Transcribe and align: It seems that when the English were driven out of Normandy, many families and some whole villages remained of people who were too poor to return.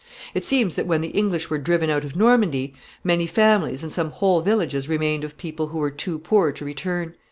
It 0.33 0.43
seems 0.43 0.73
that 0.77 0.87
when 0.87 1.01
the 1.01 1.09
English 1.09 1.51
were 1.51 1.59
driven 1.59 1.91
out 1.91 2.03
of 2.03 2.15
Normandy, 2.15 2.73
many 3.03 3.27
families 3.27 3.83
and 3.83 3.93
some 3.93 4.09
whole 4.09 4.41
villages 4.41 4.89
remained 4.89 5.23
of 5.23 5.37
people 5.37 5.67
who 5.67 5.77
were 5.77 5.91
too 5.91 6.17
poor 6.17 6.51
to 6.53 6.65
return. 6.65 7.13